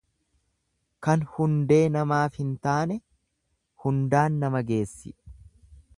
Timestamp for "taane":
2.65-2.99